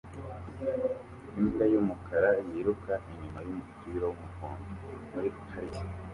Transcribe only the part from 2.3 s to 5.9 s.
yiruka inyuma yumupira wumuhondo muri parike